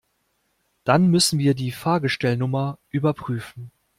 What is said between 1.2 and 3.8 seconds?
wir die Fahrgestellnummer überprüfen.